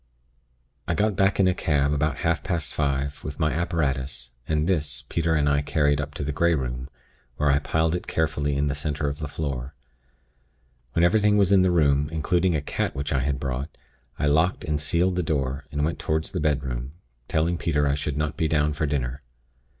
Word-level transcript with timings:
"I 0.87 0.95
got 0.95 1.15
back 1.15 1.39
in 1.39 1.47
a 1.47 1.53
cab, 1.53 1.93
about 1.93 2.17
half 2.25 2.43
past 2.43 2.73
five, 2.73 3.23
with 3.23 3.39
my 3.39 3.51
apparatus, 3.53 4.31
and 4.47 4.65
this, 4.65 5.03
Peter 5.09 5.35
and 5.35 5.47
I 5.47 5.61
carried 5.61 6.01
up 6.01 6.15
to 6.15 6.23
the 6.23 6.31
Grey 6.31 6.55
Room, 6.55 6.89
where 7.37 7.51
I 7.51 7.59
piled 7.59 7.93
it 7.93 8.07
carefully 8.07 8.55
in 8.57 8.65
the 8.65 8.73
center 8.73 9.07
of 9.07 9.19
the 9.19 9.27
floor. 9.27 9.75
When 10.93 11.03
everything 11.05 11.37
was 11.37 11.51
in 11.51 11.61
the 11.61 11.69
room, 11.69 12.09
including 12.11 12.55
a 12.55 12.61
cat 12.61 12.95
which 12.95 13.13
I 13.13 13.19
had 13.19 13.39
brought, 13.39 13.77
I 14.17 14.25
locked 14.25 14.63
and 14.63 14.81
sealed 14.81 15.17
the 15.17 15.21
door, 15.21 15.65
and 15.71 15.85
went 15.85 15.99
toward 15.99 16.23
the 16.23 16.39
bedroom, 16.39 16.93
telling 17.27 17.59
Peter 17.59 17.87
I 17.87 17.93
should 17.93 18.17
not 18.17 18.35
be 18.35 18.47
down 18.47 18.73
for 18.73 18.87
dinner. 18.87 19.21